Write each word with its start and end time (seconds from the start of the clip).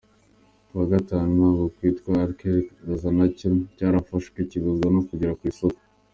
Kuwa 0.67 0.85
gatanu 0.93 1.31
nabwo 1.39 1.63
ikitwa 1.71 2.11
Akhir 2.25 2.55
Lahza 2.87 3.09
nacyo 3.17 3.49
cyarafashwe, 3.75 4.37
kibuzwa 4.49 4.89
kugera 5.09 5.37
ku 5.39 5.45
isoko. 5.51 5.79